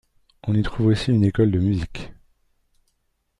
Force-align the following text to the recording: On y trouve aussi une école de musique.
On 0.47 0.55
y 0.55 0.63
trouve 0.63 0.87
aussi 0.87 1.11
une 1.11 1.23
école 1.23 1.51
de 1.51 1.59
musique. 1.59 2.11